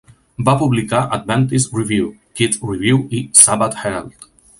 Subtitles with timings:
[0.45, 2.07] Va publicar Adventist Review,
[2.39, 4.27] Kids Review i Sabbath Herald.